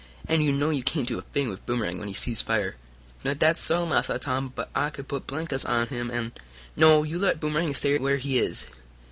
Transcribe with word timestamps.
And 0.27 0.43
you 0.43 0.51
know 0.51 0.71
you 0.71 0.81
can't 0.81 1.07
do 1.07 1.19
a 1.19 1.21
thing 1.21 1.47
with 1.49 1.63
Boomerang 1.67 1.99
when 1.99 2.07
he 2.07 2.15
sees 2.15 2.41
fire." 2.41 2.75
"Now 3.23 3.35
dat's 3.35 3.61
so, 3.61 3.85
Massa 3.85 4.17
Tom. 4.17 4.51
But 4.55 4.71
I 4.73 4.89
could 4.89 5.07
put 5.07 5.27
blinkers 5.27 5.63
on 5.63 5.89
him, 5.89 6.09
an'" 6.09 6.31
"No, 6.75 7.03
you 7.03 7.19
let 7.19 7.39
Boomerang 7.39 7.75
stay 7.75 7.99
where 7.99 8.17
he 8.17 8.39
is. 8.39 8.65